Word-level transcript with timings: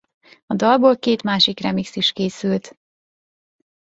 A 0.45 0.53
dalból 0.55 0.97
két 0.97 1.23
másik 1.23 1.59
remix 1.59 1.95
is 1.95 2.11
készült. 2.11 2.77